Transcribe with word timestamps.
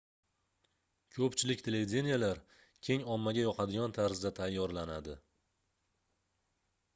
koʻpchilik 1.17 1.59
televideniyelar 1.67 2.41
keng 2.87 3.05
ommaga 3.17 3.45
yoqadigan 3.49 3.95
tarzda 3.99 4.33
tayyorlanadi 4.41 5.15